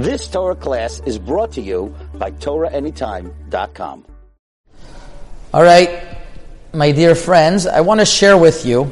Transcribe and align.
This 0.00 0.28
Torah 0.28 0.56
class 0.56 1.02
is 1.04 1.18
brought 1.18 1.52
to 1.52 1.60
you 1.60 1.94
by 2.14 2.30
TorahAnytime.com. 2.30 4.06
All 5.52 5.62
right, 5.62 6.16
my 6.72 6.90
dear 6.90 7.14
friends, 7.14 7.66
I 7.66 7.82
want 7.82 8.00
to 8.00 8.06
share 8.06 8.38
with 8.38 8.64
you 8.64 8.90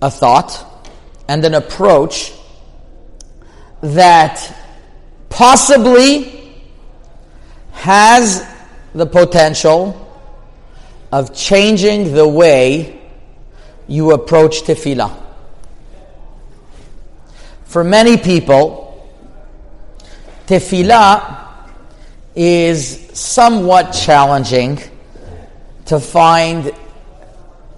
a 0.00 0.08
thought 0.08 0.64
and 1.26 1.44
an 1.44 1.54
approach 1.54 2.32
that 3.80 4.56
possibly 5.30 6.54
has 7.72 8.46
the 8.94 9.06
potential 9.06 9.98
of 11.10 11.34
changing 11.34 12.14
the 12.14 12.28
way 12.28 13.00
you 13.88 14.12
approach 14.12 14.62
tefillah. 14.62 15.19
For 17.70 17.84
many 17.84 18.16
people, 18.16 19.08
tefillah 20.48 21.46
is 22.34 23.08
somewhat 23.12 23.92
challenging 23.92 24.80
to 25.84 26.00
find 26.00 26.72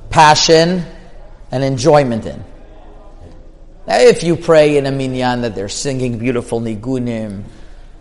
passion 0.09 0.83
and 1.51 1.63
enjoyment 1.63 2.25
in. 2.25 2.43
Now, 3.87 3.99
if 3.99 4.23
you 4.23 4.35
pray 4.37 4.79
in 4.79 4.87
a 4.87 4.91
minyan 4.91 5.43
that 5.43 5.55
they're 5.55 5.69
singing 5.69 6.17
beautiful 6.17 6.63
nigunim 6.63 7.45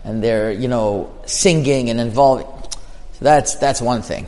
and 0.05 0.23
they're, 0.23 0.53
you 0.53 0.69
know, 0.69 1.13
singing 1.25 1.89
and 1.89 1.99
involving, 1.99 2.47
so 3.11 3.19
that's, 3.19 3.55
that's 3.55 3.81
one 3.81 4.01
thing. 4.01 4.27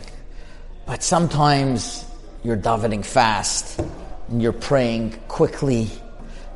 But 0.86 1.02
sometimes 1.02 2.04
you're 2.44 2.58
davening 2.58 3.06
fast 3.06 3.80
and 4.28 4.42
you're 4.42 4.52
praying 4.52 5.12
quickly, 5.30 5.88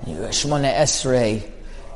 Shemona 0.05 0.73
Esrei, 0.73 1.49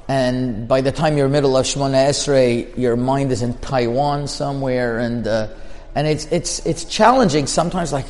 and 0.08 0.68
by 0.68 0.82
the 0.82 0.92
time 0.92 1.18
you're 1.18 1.30
middle 1.30 1.56
of 1.56 1.66
Shemona 1.66 2.10
Esrei, 2.10 2.78
your 2.78 2.96
mind 2.96 3.32
is 3.32 3.42
in 3.42 3.54
Taiwan 3.60 4.28
somewhere, 4.28 5.00
and 5.00 5.26
uh, 5.28 5.48
and 5.96 6.08
it's 6.08 6.26
it's 6.26 6.66
it's 6.66 6.86
challenging 6.86 7.48
sometimes. 7.48 7.94
Like, 7.94 8.08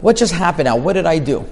what 0.00 0.16
just 0.16 0.32
happened 0.32 0.66
now? 0.66 0.76
What 0.76 0.94
did 0.94 1.06
I 1.06 1.18
do? 1.18 1.46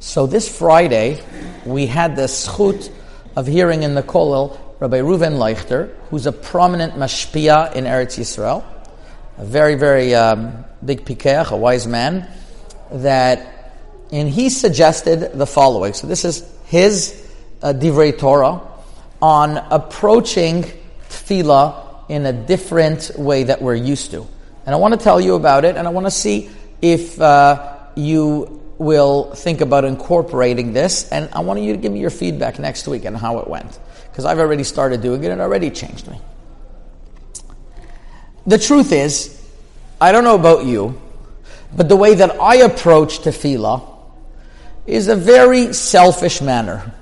So 0.00 0.26
this 0.26 0.48
Friday, 0.48 1.22
we 1.64 1.86
had 1.86 2.16
the 2.16 2.22
zchut 2.22 2.90
of 3.36 3.46
hearing 3.46 3.84
in 3.84 3.94
the 3.94 4.02
kollel 4.02 4.58
Rabbi 4.80 4.98
Reuven 4.98 5.38
Leichter, 5.38 5.94
who's 6.10 6.26
a 6.26 6.32
prominent 6.32 6.94
mashpia 6.94 7.72
in 7.74 7.84
Eretz 7.84 8.18
Yisrael, 8.18 8.64
a 9.38 9.44
very 9.44 9.76
very 9.76 10.14
um, 10.14 10.64
big 10.84 11.04
pikech, 11.04 11.52
a 11.52 11.56
wise 11.56 11.86
man, 11.86 12.28
that 12.90 13.61
and 14.12 14.28
he 14.28 14.50
suggested 14.50 15.32
the 15.32 15.46
following. 15.46 15.94
So 15.94 16.06
this 16.06 16.24
is 16.24 16.46
his 16.66 17.26
uh, 17.62 17.72
divrei 17.72 18.16
Torah 18.16 18.60
on 19.22 19.56
approaching 19.56 20.64
tefillah 21.08 22.10
in 22.10 22.26
a 22.26 22.32
different 22.32 23.12
way 23.16 23.44
that 23.44 23.62
we're 23.62 23.74
used 23.74 24.10
to. 24.10 24.26
And 24.66 24.74
I 24.74 24.78
want 24.78 24.92
to 24.92 25.00
tell 25.02 25.20
you 25.20 25.34
about 25.34 25.64
it, 25.64 25.76
and 25.76 25.88
I 25.88 25.90
want 25.90 26.06
to 26.06 26.10
see 26.10 26.50
if 26.82 27.20
uh, 27.20 27.78
you 27.96 28.60
will 28.78 29.32
think 29.34 29.60
about 29.60 29.84
incorporating 29.84 30.72
this. 30.72 31.10
And 31.10 31.28
I 31.32 31.40
want 31.40 31.60
you 31.60 31.72
to 31.72 31.78
give 31.78 31.92
me 31.92 32.00
your 32.00 32.10
feedback 32.10 32.58
next 32.58 32.86
week 32.86 33.06
on 33.06 33.14
how 33.14 33.38
it 33.38 33.48
went. 33.48 33.78
Because 34.10 34.24
I've 34.24 34.38
already 34.38 34.64
started 34.64 35.00
doing 35.00 35.24
it 35.24 35.30
and 35.30 35.40
it 35.40 35.44
already 35.44 35.70
changed 35.70 36.08
me. 36.08 36.20
The 38.46 38.58
truth 38.58 38.92
is, 38.92 39.40
I 40.00 40.12
don't 40.12 40.24
know 40.24 40.34
about 40.34 40.64
you, 40.64 41.00
but 41.74 41.88
the 41.88 41.96
way 41.96 42.14
that 42.14 42.40
I 42.40 42.56
approach 42.56 43.20
tefillah 43.20 43.91
is 44.86 45.08
a 45.08 45.16
very 45.16 45.72
selfish 45.72 46.40
manner. 46.40 46.92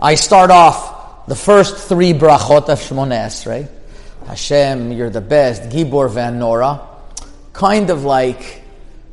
I 0.00 0.14
start 0.14 0.50
off 0.50 1.26
the 1.26 1.36
first 1.36 1.88
three 1.88 2.12
brachot 2.12 2.68
of 2.68 2.78
Shemona 2.78 3.26
Esrei. 3.26 3.68
Hashem, 4.26 4.92
you're 4.92 5.10
the 5.10 5.20
best. 5.20 5.62
Gibor 5.64 6.10
Van 6.10 6.38
Nora. 6.38 6.80
Kind 7.52 7.90
of 7.90 8.04
like 8.04 8.62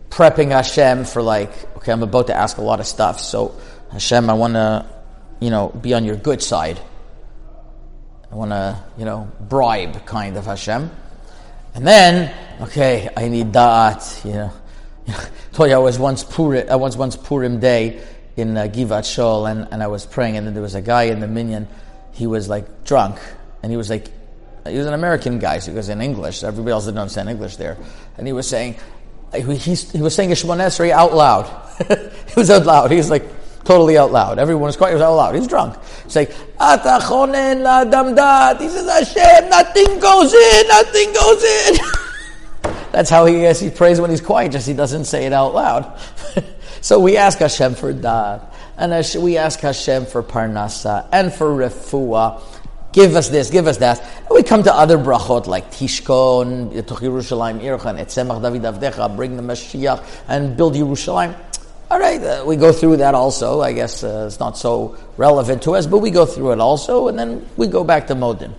prepping 0.09 0.52
Hashem 0.52 1.06
for 1.06 1.22
like, 1.22 1.52
okay, 1.78 1.91
I'm 1.91 2.03
about 2.03 2.28
to 2.28 2.36
ask 2.36 2.58
a 2.58 2.62
lot 2.62 2.80
of 2.80 2.88
stuff. 2.88 3.19
So 3.19 3.59
Hashem, 3.91 4.30
I 4.30 4.34
want 4.34 4.53
to, 4.53 4.85
you 5.40 5.50
know, 5.50 5.69
be 5.69 5.94
on 5.94 6.06
your 6.06 6.16
good 6.16 6.41
side. 6.41 6.80
I 8.31 8.35
want 8.35 8.52
to, 8.52 8.84
you 8.97 9.06
know, 9.06 9.31
bribe 9.40 10.06
kind 10.06 10.38
of 10.38 10.46
Hashem. 10.46 10.91
And 11.74 11.88
then, 11.88 12.34
okay, 12.62 13.09
I 13.16 13.28
need 13.28 13.52
da'at, 13.52 14.25
you 14.25 14.34
know. 14.34 14.53
You 15.59 15.66
I 15.66 15.78
was 15.78 16.00
once 16.00 16.24
Purim, 16.24 16.68
once 16.80 17.18
Purim 17.18 17.59
day 17.59 18.02
in 18.38 18.56
uh, 18.56 18.64
Givat 18.64 19.03
Shaul, 19.03 19.52
and, 19.52 19.68
and 19.72 19.84
I 19.84 19.88
was 19.88 20.06
praying, 20.06 20.38
and 20.38 20.47
then 20.47 20.53
there 20.53 20.64
was 20.64 20.75
a 20.75 20.81
guy 20.81 21.03
in 21.03 21.20
the 21.20 21.28
minyan. 21.28 21.68
He 22.14 22.28
was 22.28 22.47
like 22.47 22.86
drunk, 22.86 23.20
and 23.62 23.72
he 23.72 23.78
was 23.78 23.90
like, 23.90 24.08
he 24.66 24.78
was 24.78 24.86
an 24.86 24.94
American 24.94 25.38
guy, 25.38 25.59
so 25.59 25.72
he 25.72 25.78
was 25.78 25.90
in 25.90 26.02
English. 26.02 26.44
Everybody 26.44 26.72
else 26.72 26.86
didn't 26.86 27.00
understand 27.00 27.30
English 27.30 27.58
there, 27.58 27.78
and 28.18 28.25
he 28.25 28.31
was 28.31 28.47
saying, 28.47 28.78
he, 29.34 29.42
he 29.75 30.02
was 30.02 30.16
saying 30.16 30.31
a 30.31 30.36
Shemon 30.36 30.92
out 30.92 31.14
loud. 31.14 31.46
he 31.88 32.34
was 32.36 32.50
out 32.50 32.66
loud. 32.66 32.91
He 32.91 32.97
was 32.97 33.09
like 33.09 33.24
totally 33.64 33.97
out 33.97 34.12
loud. 34.12 34.40
Everyone 34.40 34.66
was 34.66 34.78
quiet. 34.78 34.91
He 34.91 34.96
was 34.96 35.03
out 35.03 35.16
loud. 35.16 35.36
He's 35.36 35.47
drunk. 35.47 35.78
He's 36.03 36.16
like, 36.16 36.31
Atachonen 36.58 37.62
la 37.62 37.86
damdat. 37.86 38.59
He 38.59 38.70
says, 38.70 38.88
Hashem, 38.88 39.50
nothing 39.50 40.00
goes 40.00 40.34
in, 40.34 40.68
nothing 40.68 41.14
goes 41.14 41.44
in. 41.44 41.76
That's 42.92 43.10
how 43.10 43.26
he, 43.26 43.52
he 43.54 43.70
prays 43.70 44.02
when 44.02 44.10
he's 44.10 44.22
quiet, 44.22 44.52
just 44.52 44.68
he 44.68 44.74
doesn't 44.74 45.06
say 45.06 45.26
it 45.26 45.34
out 45.34 45.54
loud. 45.54 46.00
So 46.82 47.00
we 47.00 47.18
ask 47.18 47.40
Hashem 47.40 47.76
for 47.76 47.92
that, 47.94 48.54
and 48.78 49.06
we 49.22 49.38
ask 49.38 49.60
Hashem 49.60 50.06
for 50.06 50.24
parnasa 50.24 51.08
and 51.12 51.34
for 51.34 51.50
refuah. 51.50 52.42
Give 52.94 53.16
us 53.16 53.28
this, 53.30 53.50
give 53.50 53.68
us 53.68 53.78
that. 53.78 54.00
And 54.00 54.30
we 54.30 54.44
come 54.44 54.64
to 54.64 54.74
other 54.74 54.98
brachot 54.98 55.46
like 55.46 55.72
Tishkon, 55.72 56.72
Yetoch 56.72 57.02
Yerushalayim 57.02 57.62
Irchan, 57.62 58.00
Etzemach 58.00 58.42
David 58.42 58.62
Avdecha, 58.62 59.14
bring 59.14 59.36
the 59.36 59.44
Mashiach 59.44 60.04
and 60.28 60.56
build 60.56 60.76
Yerushalayim. 60.76 61.36
All 61.92 62.00
right, 62.00 62.22
uh, 62.24 62.44
we 62.48 62.56
go 62.56 62.72
through 62.72 62.98
that 62.98 63.14
also. 63.14 63.62
I 63.62 63.74
guess 63.74 64.04
uh, 64.04 64.26
it's 64.28 64.40
not 64.40 64.58
so 64.58 64.98
relevant 65.18 65.64
to 65.64 65.76
us, 65.76 65.86
but 65.86 65.98
we 65.98 66.12
go 66.12 66.26
through 66.26 66.54
it 66.54 66.60
also, 66.60 67.10
and 67.10 67.20
then 67.20 67.46
we 67.58 67.68
go 67.68 67.84
back 67.84 68.08
to 68.08 68.16
Modim. 68.16 68.54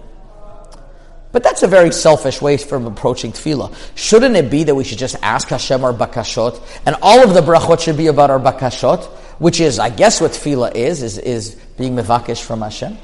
But 1.33 1.45
that's 1.45 1.63
a 1.63 1.69
very 1.69 1.93
selfish 1.93 2.43
way 2.43 2.57
from 2.57 2.87
approaching 2.87 3.33
tefillah. 3.33 3.75
Shouldn't 3.95 4.35
it 4.37 4.51
be 4.51 4.65
that 4.65 4.75
we 4.75 4.83
should 4.83 4.99
just 4.99 5.17
ask 5.23 5.49
Hashem 5.49 5.85
our 5.85 5.93
bakashot, 5.93 6.61
and 6.87 6.97
all 7.03 7.23
of 7.23 7.35
the 7.35 7.41
brachot 7.41 7.81
should 7.81 7.97
be 7.97 8.09
about 8.09 8.31
our 8.31 8.41
bakashot, 8.41 9.05
which 9.39 9.61
is, 9.61 9.79
I 9.79 9.91
guess, 9.91 10.21
what 10.21 10.33
tefillah 10.33 10.75
is, 10.75 11.03
is, 11.03 11.19
is 11.19 11.55
being 11.79 11.95
mevakesh 11.95 12.43
from 12.43 12.63
Hashem? 12.63 12.99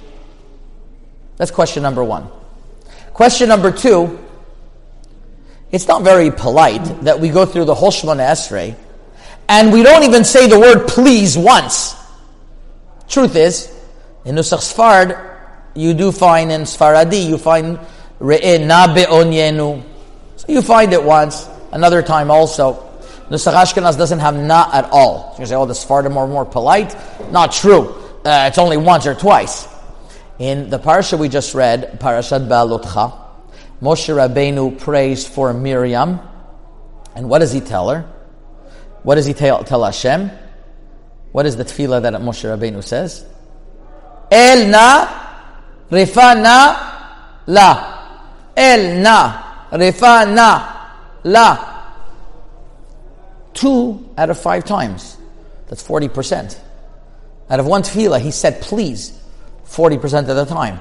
That's 1.37 1.51
question 1.51 1.83
number 1.83 2.03
one. 2.03 2.29
Question 3.13 3.49
number 3.49 3.71
two, 3.71 4.19
it's 5.71 5.87
not 5.87 6.03
very 6.03 6.31
polite 6.31 6.85
that 7.05 7.21
we 7.21 7.29
go 7.29 7.47
through 7.47 7.65
the 7.67 7.75
whole 7.75 7.93
Esrei, 7.93 8.75
and 9.49 9.73
we 9.73 9.83
don't 9.83 10.03
even 10.03 10.25
say 10.25 10.49
the 10.49 10.59
word 10.59 10.89
please 10.89 11.39
once. 11.39 11.95
Truth 13.09 13.37
is, 13.37 13.73
in 14.25 14.35
Nusach 14.35 14.59
Sfard, 14.59 15.39
you 15.75 15.95
do 15.95 16.11
find 16.11 16.51
in 16.51 16.63
Sfaradi, 16.63 17.25
you 17.25 17.39
find 17.39 17.79
Be'onyenu. 18.19 19.82
So 20.37 20.47
you 20.49 20.62
find 20.62 20.93
it 20.93 21.03
once, 21.03 21.49
another 21.72 22.03
time 22.03 22.31
also. 22.31 22.82
Nusach 23.31 23.54
Ashkenaz 23.54 23.99
doesn't 23.99 24.21
have 24.21 24.37
na 24.37 24.71
at 24.72 24.84
all. 24.91 25.34
You 25.38 25.47
say, 25.47 25.56
oh, 25.56 25.66
the 25.66 25.75
Sephardim 25.75 26.16
are 26.16 26.28
more 26.28 26.44
polite. 26.44 26.94
Not 27.32 27.53
true. 27.53 27.88
Uh, 28.25 28.47
it's 28.49 28.59
only 28.59 28.77
once 28.77 29.06
or 29.06 29.15
twice. 29.15 29.66
In 30.38 30.71
the 30.71 30.78
parsha 30.78 31.19
we 31.19 31.28
just 31.28 31.54
read, 31.54 31.99
Parashat 31.99 32.47
Beha'alotcha, 32.47 33.19
Moshe 33.82 34.15
Rabbeinu 34.15 34.78
prays 34.78 35.27
for 35.27 35.53
Miriam. 35.53 36.21
And 37.15 37.28
what 37.28 37.41
does 37.41 37.53
he 37.53 37.60
tell 37.60 37.88
her? 37.88 38.03
What 39.03 39.15
does 39.16 39.27
he 39.27 39.34
tell, 39.34 39.65
tell 39.65 39.84
Hashem? 39.84 40.31
What 41.33 41.47
is 41.47 41.56
the 41.56 41.65
tefillah 41.65 42.03
that 42.03 42.12
Moshe 42.15 42.44
Rabbeinu 42.44 42.83
says? 42.84 43.25
El 44.31 44.69
na, 44.69 45.06
refa 45.91 46.41
na, 46.42 47.42
la. 47.47 47.96
El 48.57 49.03
na, 49.03 49.69
refa 49.71 50.35
na, 50.35 50.91
la. 51.25 51.73
Two 53.53 54.09
out 54.17 54.31
of 54.31 54.39
five 54.39 54.65
times. 54.65 55.17
That's 55.69 55.87
40%. 55.87 56.59
Out 57.51 57.61
of 57.61 57.67
one 57.67 57.83
tefillah, 57.83 58.21
he 58.21 58.31
said 58.31 58.61
please 58.61 59.19
40% 59.67 60.29
of 60.29 60.37
the 60.37 60.47
time. 60.47 60.81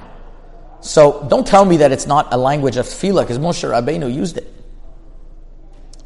So 0.82 1.26
don't 1.30 1.46
tell 1.46 1.66
me 1.66 1.78
that 1.78 1.92
it's 1.92 2.08
not 2.08 2.28
a 2.32 2.38
language 2.38 2.78
of 2.78 2.86
tefillah 2.86 3.24
because 3.24 3.40
Moshe 3.40 3.68
Rabbeinu 3.68 4.14
used 4.14 4.38
it. 4.38 4.52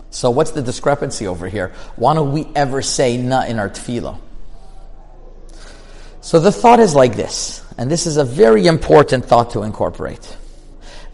So 0.10 0.32
what's 0.32 0.52
the 0.52 0.62
discrepancy 0.62 1.28
over 1.28 1.48
here? 1.48 1.74
Why 1.96 2.16
don't 2.16 2.32
we 2.32 2.48
ever 2.56 2.82
say 2.82 3.18
na 3.18 3.44
in 3.44 3.60
our 3.60 3.70
tefillah? 3.70 4.20
So 6.22 6.40
the 6.40 6.52
thought 6.52 6.80
is 6.80 6.96
like 6.96 7.16
this, 7.16 7.64
and 7.78 7.90
this 7.90 8.06
is 8.06 8.18
a 8.18 8.26
very 8.26 8.68
important 8.68 9.26
thought 9.26 9.52
to 9.52 9.64
incorporate 9.64 10.38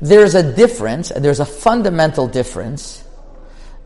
there's 0.01 0.35
a 0.35 0.43
difference, 0.55 1.11
and 1.11 1.23
there's 1.23 1.39
a 1.39 1.45
fundamental 1.45 2.27
difference 2.27 3.03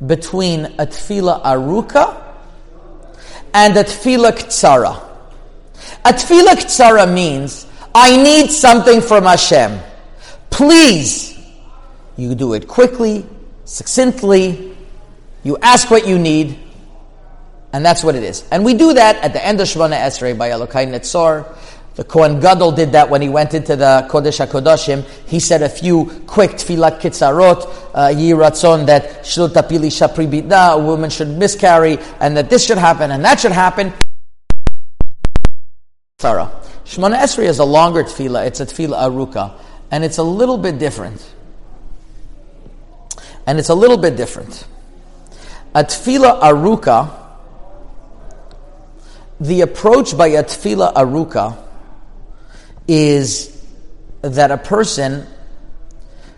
between 0.05 0.65
a 0.65 0.87
tefillah 0.87 1.43
aruka 1.43 2.23
and 3.53 3.75
a 3.77 3.83
tefillah 3.83 4.31
ktsara. 4.31 5.03
A 6.05 6.13
tefillah 6.13 6.55
ktsara 6.55 7.11
means 7.11 7.65
I 7.93 8.21
need 8.21 8.51
something 8.51 9.01
from 9.01 9.25
Hashem. 9.25 9.79
Please. 10.49 11.37
You 12.17 12.35
do 12.35 12.53
it 12.53 12.67
quickly, 12.67 13.25
succinctly. 13.65 14.75
You 15.43 15.57
ask 15.61 15.89
what 15.89 16.07
you 16.07 16.19
need. 16.19 16.57
And 17.71 17.85
that's 17.85 18.03
what 18.03 18.15
it 18.15 18.23
is. 18.23 18.43
And 18.51 18.65
we 18.65 18.73
do 18.73 18.93
that 18.93 19.17
at 19.17 19.33
the 19.33 19.45
end 19.45 19.61
of 19.61 19.67
Shemona 19.67 19.97
Esrei 19.97 20.37
by 20.37 20.49
Elokai 20.49 20.87
Netzor. 20.87 21.45
The 21.99 22.05
Kohen 22.05 22.39
Gadol 22.39 22.71
did 22.71 22.93
that 22.93 23.09
when 23.09 23.21
he 23.21 23.27
went 23.27 23.53
into 23.53 23.75
the 23.75 24.07
Kodesh 24.09 24.39
HaKodashim. 24.47 25.03
He 25.27 25.41
said 25.41 25.61
a 25.61 25.67
few 25.67 26.05
quick 26.27 26.51
tefillat 26.51 27.01
kitzarot, 27.01 27.67
uh, 27.93 28.07
yi 28.07 28.31
ratzon, 28.31 28.85
that 28.85 29.23
shlut 29.23 29.49
tapili 29.49 29.91
shapri 29.91 30.25
bidna, 30.25 30.75
a 30.75 30.79
woman 30.79 31.09
should 31.09 31.27
miscarry, 31.27 31.97
and 32.21 32.37
that 32.37 32.49
this 32.49 32.65
should 32.65 32.77
happen, 32.77 33.11
and 33.11 33.25
that 33.25 33.41
should 33.41 33.51
happen. 33.51 33.91
Sarah. 36.19 36.49
Shemona 36.85 37.17
Esri 37.17 37.43
is 37.43 37.59
a 37.59 37.65
longer 37.65 38.05
tefillah. 38.05 38.47
It's 38.47 38.61
a 38.61 38.65
tefillah 38.65 39.09
aruka. 39.09 39.51
And 39.91 40.05
it's 40.05 40.19
a 40.19 40.23
little 40.23 40.57
bit 40.57 40.79
different. 40.79 41.19
And 43.45 43.59
it's 43.59 43.67
a 43.67 43.75
little 43.75 43.97
bit 43.97 44.15
different. 44.15 44.65
A 45.75 45.83
tefillah 45.83 46.39
aruka, 46.39 47.13
the 49.41 49.59
approach 49.59 50.17
by 50.17 50.27
a 50.27 50.45
tefillah 50.45 50.93
aruka 50.93 51.65
is 52.89 53.55
that 54.23 54.49
a 54.49 54.57
person 54.57 55.27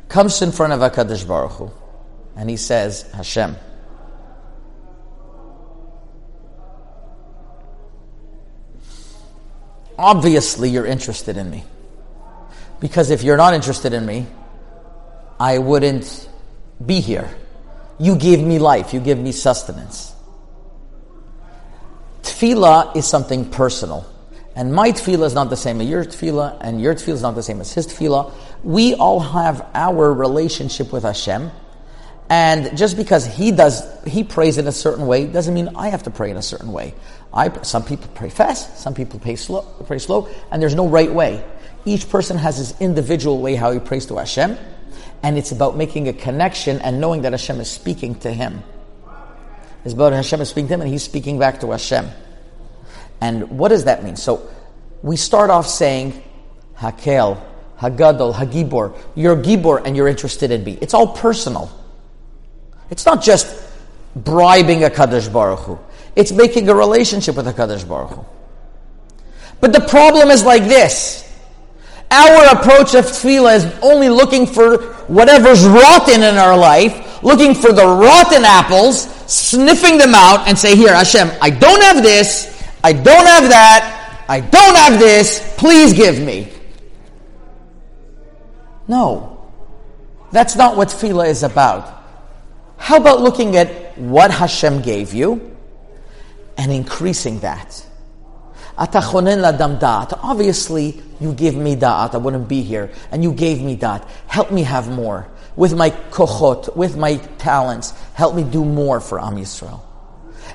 comes 0.09 0.42
in 0.42 0.51
front 0.51 0.74
of 0.74 0.81
HaKadosh 0.81 1.25
Baruch 1.25 1.53
Hu 1.53 1.71
and 2.36 2.50
he 2.50 2.57
says, 2.57 3.09
Hashem, 3.13 3.56
obviously 9.98 10.69
you're 10.69 10.86
interested 10.86 11.38
in 11.38 11.50
me. 11.50 11.63
Because 12.81 13.12
if 13.12 13.24
you're 13.24 13.38
not 13.38 13.54
interested 13.54 13.94
in 13.94 14.06
me, 14.06 14.27
I 15.39 15.57
wouldn't 15.57 16.27
be 16.86 17.00
here. 17.00 17.33
You 17.97 18.18
give 18.18 18.42
me 18.42 18.59
life, 18.59 18.94
you 18.94 19.00
give 19.00 19.18
me 19.18 19.31
sustenance. 19.31 20.13
Tefillah 22.24 22.97
is 22.97 23.07
something 23.07 23.50
personal. 23.50 24.06
And 24.56 24.74
my 24.74 24.92
tefillah 24.92 25.25
is 25.25 25.33
not 25.33 25.50
the 25.50 25.57
same 25.57 25.80
as 25.80 25.88
your 25.88 26.03
tefillah, 26.03 26.57
and 26.59 26.81
your 26.81 26.94
tefillah 26.94 27.13
is 27.13 27.21
not 27.21 27.36
the 27.36 27.44
same 27.44 27.62
as 27.62 27.71
his 27.74 27.88
tefillah. 27.88 28.33
We 28.63 28.95
all 28.95 29.19
have 29.19 29.65
our 29.74 30.13
relationship 30.13 30.92
with 30.92 31.03
Hashem. 31.03 31.51
And 32.30 32.77
just 32.77 32.95
because 32.98 33.25
he 33.25 33.51
does, 33.51 33.83
he 34.06 34.24
prays 34.24 34.57
in 34.57 34.68
a 34.68 34.71
certain 34.71 35.06
way, 35.07 35.25
doesn't 35.25 35.53
mean 35.53 35.69
I 35.75 35.89
have 35.89 36.03
to 36.03 36.12
pray 36.12 36.31
in 36.31 36.38
a 36.38 36.42
certain 36.42 36.71
way. 36.71 36.94
I, 37.33 37.62
some 37.62 37.83
people 37.83 38.09
pray 38.13 38.30
fast, 38.30 38.77
some 38.77 38.94
people 38.94 39.19
pray 39.19 39.36
slow, 39.36 39.62
pray 39.86 40.00
slow, 40.00 40.30
and 40.51 40.62
there's 40.62 40.75
no 40.75 40.88
right 40.88 41.12
way. 41.12 41.44
Each 41.86 42.09
person 42.09 42.38
has 42.38 42.57
his 42.57 42.80
individual 42.80 43.42
way 43.42 43.56
how 43.56 43.71
he 43.71 43.80
prays 43.80 44.06
to 44.07 44.18
Hashem, 44.18 44.57
and 45.24 45.38
it's 45.38 45.51
about 45.51 45.77
making 45.77 46.07
a 46.07 46.13
connection 46.13 46.80
and 46.81 47.01
knowing 47.01 47.24
that 47.24 47.33
Hashem 47.33 47.59
is 47.59 47.69
speaking 47.69 48.15
to 48.19 48.31
him. 48.31 48.63
It's 49.83 49.94
about 49.94 50.13
Hashem 50.13 50.42
is 50.42 50.50
speaking 50.50 50.68
to 50.69 50.74
him, 50.75 50.81
and 50.81 50.89
he's 50.89 51.04
speaking 51.04 51.39
back 51.39 51.59
to 51.62 51.71
Hashem. 51.71 52.09
And 53.21 53.50
what 53.51 53.69
does 53.69 53.85
that 53.85 54.03
mean? 54.03 54.15
So 54.15 54.50
we 55.03 55.15
start 55.15 55.50
off 55.50 55.68
saying, 55.68 56.21
Hakel, 56.77 57.41
Hagadol, 57.79 58.33
Hagibor. 58.33 58.97
You're 59.15 59.35
Gibor 59.35 59.85
and 59.85 59.95
you're 59.95 60.07
interested 60.07 60.51
in 60.51 60.63
me. 60.63 60.77
It's 60.81 60.94
all 60.94 61.07
personal. 61.07 61.71
It's 62.89 63.06
not 63.06 63.23
just 63.23 63.63
bribing 64.15 64.83
a 64.83 64.89
Kadosh 64.89 65.31
Baruch 65.31 65.59
Hu. 65.59 65.79
It's 66.15 66.31
making 66.31 66.68
a 66.68 66.75
relationship 66.75 67.35
with 67.35 67.47
a 67.47 67.53
Kadosh 67.53 67.88
Baruch 67.88 68.12
Hu. 68.12 68.25
But 69.62 69.73
the 69.73 69.81
problem 69.81 70.29
is 70.29 70.44
like 70.44 70.63
this. 70.63 71.27
Our 72.09 72.57
approach 72.57 72.94
of 72.94 73.06
tefillah 73.06 73.56
is 73.56 73.79
only 73.81 74.09
looking 74.09 74.45
for 74.45 74.77
whatever's 75.07 75.65
rotten 75.65 76.23
in 76.23 76.35
our 76.35 76.57
life, 76.57 77.23
looking 77.23 77.56
for 77.56 77.71
the 77.71 77.85
rotten 77.85 78.44
apples, 78.44 79.03
sniffing 79.31 79.97
them 79.97 80.13
out, 80.13 80.47
and 80.47 80.59
say, 80.59 80.75
Here, 80.75 80.94
Hashem, 80.94 81.31
I 81.39 81.51
don't 81.51 81.81
have 81.81 82.03
this, 82.03 82.50
I 82.83 82.94
don't 82.94 83.28
have 83.28 83.50
that, 83.50 84.25
I 84.28 84.39
don't 84.39 84.75
have 84.75 85.00
this, 85.00 85.56
please 85.57 85.94
give 85.94 86.19
me. 86.19 86.51
No. 88.88 89.38
That's 90.31 90.56
not 90.56 90.78
what 90.78 90.88
tefillah 90.88 91.28
is 91.28 91.44
about. 91.44 92.04
How 92.78 92.98
about 92.98 93.22
looking 93.22 93.57
at 93.57 93.98
what 93.98 94.31
Hashem 94.31 94.81
gave 94.81 95.13
you 95.13 95.56
and 96.57 96.72
increasing 96.72 97.39
that? 97.42 97.86
Obviously, 100.24 101.01
you 101.19 101.33
give 101.33 101.56
me 101.56 101.75
da'at, 101.75 102.16
I 102.16 102.18
wouldn't 102.18 102.48
be 102.48 102.63
here, 102.63 102.89
and 103.12 103.22
you 103.22 103.33
gave 103.33 103.62
me 103.62 103.78
da'at. 103.78 104.07
Help 104.28 104.51
me 104.51 104.63
have 104.63 104.89
more. 104.89 105.28
With 105.56 105.75
my 105.75 105.92
kochot, 105.92 106.75
with 106.75 106.98
my 106.98 107.18
talents, 107.38 107.92
help 108.13 108.33
me 108.33 108.44
do 108.44 108.66
more 108.66 109.00
for 109.00 109.19
Am 109.19 109.36
Yisrael. 109.36 109.81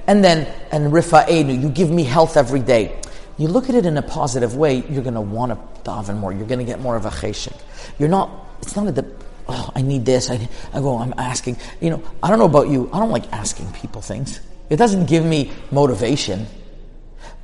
And 0.07 0.23
then, 0.23 0.47
and 0.71 0.93
rifa'enu, 0.93 1.61
you 1.61 1.69
give 1.69 1.91
me 1.91 2.05
health 2.05 2.37
every 2.37 2.61
day. 2.61 3.01
You 3.39 3.49
look 3.49 3.69
at 3.69 3.75
it 3.75 3.85
in 3.85 3.97
a 3.97 4.03
positive 4.03 4.57
way, 4.57 4.85
you're 4.89 5.03
going 5.03 5.15
to 5.15 5.21
want 5.21 5.53
to 5.53 5.91
daven 5.91 6.19
more. 6.19 6.33
You're 6.33 6.47
going 6.47 6.61
to 6.61 6.65
get 6.65 6.81
more 6.81 6.97
of 6.97 7.05
a 7.05 7.11
cheshik. 7.11 7.57
You're 7.99 8.09
not, 8.09 8.31
it's 8.63 8.77
not 8.77 8.87
a, 8.97 9.05
oh, 9.49 9.71
I 9.75 9.83
need 9.83 10.07
this. 10.07 10.31
I, 10.31 10.49
I 10.73 10.81
go, 10.81 10.99
I'm 10.99 11.15
asking. 11.19 11.57
You 11.81 11.91
know, 11.91 12.03
I 12.23 12.31
don't 12.31 12.39
know 12.39 12.47
about 12.47 12.69
you. 12.69 12.89
I 12.93 12.99
don't 12.99 13.11
like 13.11 13.31
asking 13.33 13.73
people 13.73 14.01
things. 14.01 14.41
It 14.71 14.77
doesn't 14.77 15.07
give 15.07 15.25
me 15.25 15.53
motivation. 15.71 16.47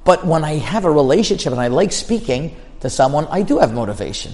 But 0.04 0.26
when 0.26 0.44
I 0.44 0.54
have 0.54 0.84
a 0.84 0.90
relationship 0.90 1.52
and 1.52 1.60
I 1.60 1.68
like 1.68 1.92
speaking 1.92 2.56
to 2.80 2.90
someone, 2.90 3.26
I 3.30 3.42
do 3.42 3.58
have 3.58 3.72
motivation. 3.72 4.32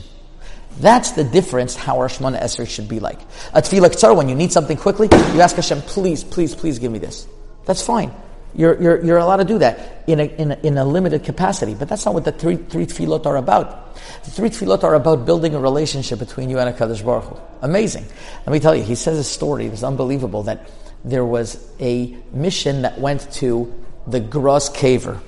That's 0.81 1.13
the 1.13 1.25
difference 1.25 1.75
how 1.75 1.99
our 1.99 2.09
Shemona 2.09 2.41
Esrei 2.41 2.69
should 2.69 2.89
be 2.89 3.01
like. 3.01 3.21
A 3.53 3.61
tefillah 3.61 4.17
when 4.17 4.29
you 4.29 4.35
need 4.35 4.53
something 4.53 4.77
quickly, 4.77 5.09
you 5.35 5.41
ask 5.41 5.57
Hashem, 5.57 5.83
please, 5.83 6.23
please, 6.23 6.55
please 6.55 6.79
give 6.79 6.93
me 6.93 7.01
this. 7.01 7.27
That's 7.69 7.85
fine. 7.85 8.13
You're, 8.55 8.81
you're, 8.81 9.05
you're 9.05 9.19
allowed 9.19 9.37
to 9.37 9.45
do 9.45 9.59
that 9.59 10.05
in 10.07 10.21
a, 10.21 10.25
in, 10.25 10.53
a, 10.53 10.59
in 10.63 10.79
a 10.79 10.85
limited 10.87 11.23
capacity. 11.23 11.75
But 11.75 11.91
that's 11.91 12.07
not 12.07 12.15
what 12.15 12.25
the 12.25 12.33
three, 12.33 12.57
three 12.57 12.87
tefillot 12.87 13.27
are 13.27 13.37
about. 13.37 13.95
The 14.25 14.31
three 14.31 14.49
tefillot 14.49 14.85
are 14.85 14.95
about 14.95 15.27
building 15.27 15.55
a 15.55 15.61
relationship 15.61 16.19
between 16.19 16.49
you 16.49 16.59
and 16.59 16.71
a 16.71 16.73
HaKadosh 16.73 17.05
Baruch 17.05 17.25
Hu. 17.25 17.37
Amazing. 17.61 18.07
Let 18.47 18.53
me 18.53 18.59
tell 18.59 18.75
you, 18.75 18.83
he 18.83 18.95
says 18.95 19.19
a 19.19 19.23
story, 19.23 19.67
it 19.67 19.71
was 19.71 19.85
unbelievable, 19.85 20.45
that 20.45 20.71
there 21.05 21.27
was 21.27 21.71
a 21.79 22.17
mission 22.33 22.83
that 22.83 22.99
went 22.99 23.31
to 23.35 23.71
the 24.07 24.19
Gra's 24.19 24.71
Kever. 24.71 25.21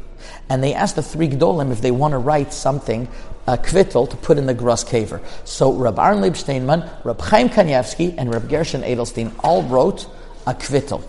And 0.48 0.64
they 0.64 0.72
asked 0.72 0.96
the 0.96 1.02
three 1.02 1.28
Gdolim 1.28 1.72
if 1.72 1.82
they 1.82 1.90
want 1.90 2.12
to 2.12 2.18
write 2.18 2.54
something, 2.54 3.06
a 3.46 3.58
kvittel, 3.58 4.08
to 4.08 4.16
put 4.16 4.38
in 4.38 4.46
the 4.46 4.54
Gra's 4.54 4.82
Kever. 4.82 5.22
So 5.44 5.74
Rab 5.74 5.98
Aaron 5.98 6.22
Leib 6.22 6.36
Steinman, 6.38 6.88
Rab 7.04 7.20
Chaim 7.20 7.50
Kanievsky, 7.50 8.14
and 8.16 8.32
Rab 8.32 8.48
Gershon 8.48 8.80
Edelstein 8.80 9.38
all 9.44 9.62
wrote 9.64 10.08
a 10.46 10.54
kvittel. 10.54 11.04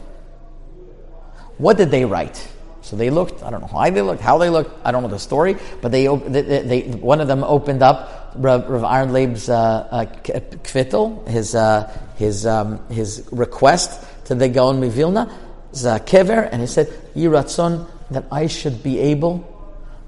What 1.61 1.77
did 1.77 1.91
they 1.91 2.05
write? 2.05 2.47
So 2.81 2.95
they 2.95 3.11
looked, 3.11 3.43
I 3.43 3.51
don't 3.51 3.61
know 3.61 3.67
why 3.67 3.91
they 3.91 4.01
looked, 4.01 4.19
how 4.19 4.39
they 4.39 4.49
looked, 4.49 4.83
I 4.83 4.91
don't 4.91 5.03
know 5.03 5.09
the 5.09 5.19
story, 5.19 5.57
but 5.79 5.91
they, 5.91 6.07
they, 6.07 6.41
they 6.41 6.81
one 6.81 7.21
of 7.21 7.27
them 7.27 7.43
opened 7.43 7.83
up 7.83 8.31
Rav, 8.35 8.67
Rav 8.67 8.83
Aaron 8.83 9.13
Leib's 9.13 9.47
uh, 9.47 9.87
uh, 9.91 10.05
kvittel, 10.25 11.27
his, 11.27 11.53
uh, 11.53 11.95
his, 12.15 12.47
um, 12.47 12.83
his 12.89 13.29
request 13.31 14.03
to 14.25 14.33
the 14.33 14.49
Gaon 14.49 14.81
Mivilna, 14.81 15.31
Zakever, 15.73 16.49
and 16.51 16.61
he 16.61 16.67
said, 16.67 16.87
Yiratzon, 17.15 17.87
that 18.09 18.25
I 18.31 18.47
should 18.47 18.81
be 18.81 18.97
able 18.97 19.47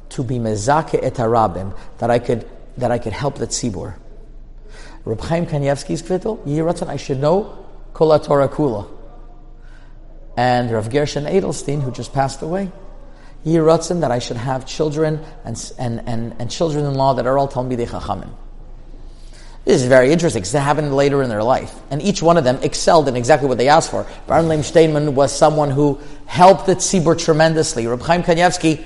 to 0.09 0.23
be 0.23 0.39
mezake 0.39 0.99
et 1.03 1.13
harabim, 1.13 1.77
that 1.99 2.09
I 2.09 2.17
could, 2.17 2.49
that 2.77 2.89
I 2.89 2.97
could 2.97 3.13
help 3.13 3.37
the 3.37 3.45
tzibur. 3.45 3.93
Reb 5.05 5.21
Chaim 5.21 5.45
Kanievsky's 5.45 6.01
kvittel, 6.01 6.43
Yiratzon, 6.47 6.87
I 6.87 6.97
should 6.97 7.19
know 7.19 7.63
Kol 7.93 8.17
Torah 8.17 8.49
Kula 8.49 9.02
and 10.35 10.71
Rav 10.71 10.89
Gershon 10.89 11.25
Edelstein, 11.25 11.81
who 11.81 11.91
just 11.91 12.13
passed 12.13 12.41
away. 12.41 12.71
Yiratzim 13.45 14.01
that 14.01 14.11
I 14.11 14.19
should 14.19 14.37
have 14.37 14.65
children 14.65 15.23
and, 15.43 15.73
and, 15.77 16.01
and, 16.07 16.35
and 16.39 16.49
children-in-law 16.49 17.15
that 17.15 17.27
are 17.27 17.37
all 17.37 17.47
Talmidei 17.47 17.87
Chachamim. 17.87 18.29
This 19.65 19.81
is 19.81 19.87
very 19.87 20.11
interesting 20.11 20.41
because 20.41 20.55
it 20.55 20.59
happened 20.59 20.93
later 20.93 21.23
in 21.23 21.29
their 21.29 21.43
life. 21.43 21.73
And 21.89 22.01
each 22.01 22.21
one 22.21 22.37
of 22.37 22.43
them 22.43 22.59
excelled 22.61 23.07
in 23.07 23.15
exactly 23.15 23.47
what 23.47 23.57
they 23.57 23.69
asked 23.69 23.91
for. 23.91 24.05
Baron 24.27 24.49
Leib 24.49 24.63
Steinman 24.63 25.15
was 25.15 25.33
someone 25.35 25.71
who 25.71 25.99
helped 26.25 26.65
the 26.65 26.75
tzibur 26.75 27.17
tremendously. 27.17 27.87
Reb 27.87 28.01
Chaim 28.01 28.23
Kanievsky 28.23 28.83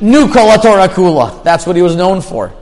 knew 0.00 0.32
Kol 0.32 0.58
Torah 0.58 0.88
Kula. 0.88 1.44
That's 1.44 1.66
what 1.66 1.76
he 1.76 1.82
was 1.82 1.94
known 1.94 2.20
for. 2.20 2.52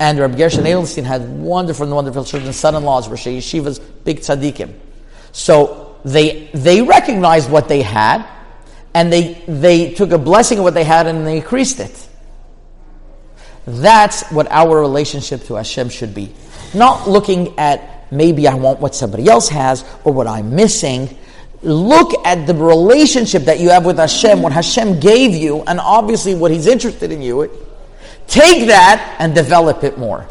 And 0.00 0.18
Reb 0.18 0.36
Gershon 0.36 0.64
Edelstein 0.64 1.04
had 1.04 1.28
wonderful, 1.28 1.88
wonderful 1.88 2.24
children, 2.24 2.52
son-in-laws, 2.52 3.08
Rosh 3.08 3.26
Yeshiva's 3.26 3.78
big 3.78 4.18
tzaddikim. 4.18 4.74
So 5.30 5.87
they, 6.04 6.50
they 6.54 6.82
recognized 6.82 7.50
what 7.50 7.68
they 7.68 7.82
had, 7.82 8.26
and 8.94 9.12
they, 9.12 9.34
they 9.46 9.94
took 9.94 10.10
a 10.10 10.18
blessing 10.18 10.58
of 10.58 10.64
what 10.64 10.74
they 10.74 10.84
had 10.84 11.06
and 11.06 11.26
they 11.26 11.36
increased 11.36 11.80
it. 11.80 12.08
That's 13.66 14.28
what 14.30 14.50
our 14.50 14.80
relationship 14.80 15.44
to 15.44 15.54
Hashem 15.54 15.90
should 15.90 16.14
be. 16.14 16.32
Not 16.74 17.08
looking 17.08 17.58
at 17.58 18.10
maybe 18.10 18.48
I 18.48 18.54
want 18.54 18.80
what 18.80 18.94
somebody 18.94 19.28
else 19.28 19.48
has 19.50 19.84
or 20.04 20.12
what 20.12 20.26
I'm 20.26 20.54
missing. 20.54 21.16
Look 21.62 22.26
at 22.26 22.46
the 22.46 22.54
relationship 22.54 23.44
that 23.44 23.60
you 23.60 23.68
have 23.70 23.84
with 23.84 23.98
Hashem, 23.98 24.40
what 24.40 24.52
Hashem 24.52 25.00
gave 25.00 25.34
you, 25.34 25.62
and 25.64 25.78
obviously 25.80 26.34
what 26.34 26.50
He's 26.50 26.66
interested 26.66 27.12
in 27.12 27.20
you. 27.20 27.50
take 28.26 28.68
that 28.68 29.16
and 29.18 29.34
develop 29.34 29.84
it 29.84 29.98
more. 29.98 30.26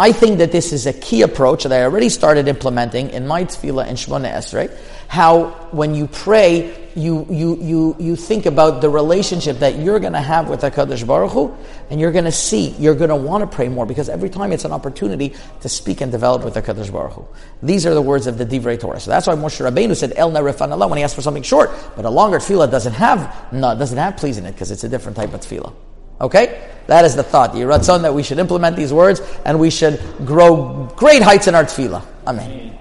I 0.00 0.12
think 0.12 0.38
that 0.38 0.50
this 0.50 0.72
is 0.72 0.86
a 0.86 0.94
key 0.94 1.20
approach 1.20 1.64
that 1.64 1.72
I 1.72 1.82
already 1.82 2.08
started 2.08 2.48
implementing 2.48 3.10
in 3.10 3.26
my 3.26 3.44
tefillah 3.44 3.86
and 3.86 3.98
Shemona 3.98 4.32
Esrei. 4.32 4.74
How 5.08 5.50
when 5.72 5.94
you 5.94 6.06
pray, 6.06 6.88
you, 6.94 7.26
you, 7.28 7.58
you, 7.60 7.96
you 7.98 8.16
think 8.16 8.46
about 8.46 8.80
the 8.80 8.88
relationship 8.88 9.58
that 9.58 9.78
you're 9.78 10.00
going 10.00 10.14
to 10.14 10.20
have 10.22 10.48
with 10.48 10.62
HaKadosh 10.62 11.06
Baruch 11.06 11.32
Hu, 11.32 11.54
and 11.90 12.00
you're 12.00 12.12
going 12.12 12.24
to 12.24 12.32
see, 12.32 12.70
you're 12.78 12.94
going 12.94 13.10
to 13.10 13.16
want 13.16 13.42
to 13.42 13.54
pray 13.54 13.68
more, 13.68 13.84
because 13.84 14.08
every 14.08 14.30
time 14.30 14.52
it's 14.52 14.64
an 14.64 14.72
opportunity 14.72 15.34
to 15.60 15.68
speak 15.68 16.00
and 16.00 16.10
develop 16.10 16.44
with 16.44 16.54
HaKadosh 16.54 16.90
Baruch 16.90 17.12
Hu. 17.12 17.28
These 17.62 17.84
are 17.84 17.92
the 17.92 18.00
words 18.00 18.26
of 18.26 18.38
the 18.38 18.46
Divrei 18.46 18.80
Torah. 18.80 19.00
So 19.00 19.10
that's 19.10 19.26
why 19.26 19.34
Moshe 19.34 19.60
Rabbeinu 19.60 19.94
said, 19.94 20.14
El 20.16 20.30
na 20.30 20.40
refa 20.40 20.66
na 20.66 20.76
la, 20.76 20.86
when 20.86 20.96
he 20.96 21.04
asked 21.04 21.14
for 21.14 21.20
something 21.20 21.42
short, 21.42 21.70
but 21.94 22.06
a 22.06 22.10
longer 22.10 22.38
tefillah 22.38 22.70
doesn't 22.70 22.94
have, 22.94 23.52
no, 23.52 23.76
doesn't 23.76 23.98
have 23.98 24.16
please 24.16 24.38
in 24.38 24.46
it, 24.46 24.52
because 24.52 24.70
it's 24.70 24.82
a 24.82 24.88
different 24.88 25.18
type 25.18 25.34
of 25.34 25.42
tefillah. 25.42 25.74
Okay? 26.20 26.68
That 26.86 27.04
is 27.04 27.14
the 27.14 27.22
thought. 27.22 27.52
Yiratzon 27.52 28.02
that 28.02 28.14
we 28.14 28.22
should 28.22 28.38
implement 28.38 28.76
these 28.76 28.92
words 28.92 29.20
and 29.44 29.60
we 29.60 29.70
should 29.70 30.00
grow 30.24 30.88
great 30.96 31.22
heights 31.22 31.46
in 31.46 31.54
our 31.54 31.64
tefillah. 31.64 32.04
Amen. 32.26 32.76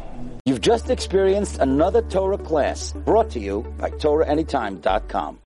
You've 0.46 0.62
just 0.62 0.90
experienced 0.90 1.60
another 1.60 2.02
Torah 2.02 2.38
class 2.38 2.92
brought 2.92 3.30
to 3.32 3.40
you 3.40 3.62
by 3.78 3.92
TorahAnytime.com. 3.92 5.38